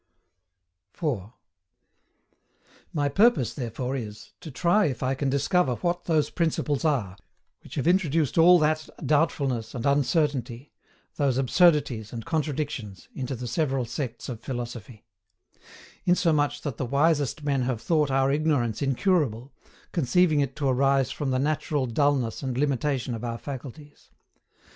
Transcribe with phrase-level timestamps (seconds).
[0.93, 1.35] 4.
[2.91, 7.15] My purpose therefore is, to try if I can discover what those Principles are
[7.63, 10.71] which have introduced all that doubtfulness and uncertainty,
[11.17, 15.05] those absurdities and contradictions, into the several sects of philosophy;
[16.03, 19.53] insomuch that the wisest men have thought our ignorance incurable,
[19.91, 24.09] conceiving it to arise from the natural dulness and limitation of our faculties.